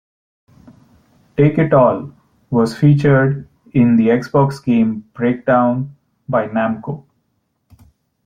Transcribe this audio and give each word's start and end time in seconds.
"Take 1.37 1.59
it 1.59 1.73
All" 1.73 2.11
was 2.49 2.75
featured 2.75 3.47
in 3.73 3.97
the 3.97 4.07
Xbox 4.07 4.65
game 4.65 5.01
"Breakdown" 5.13 5.95
by 6.27 6.47
Namco. 6.47 7.05